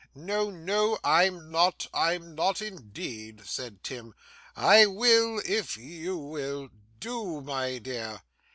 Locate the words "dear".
7.77-8.19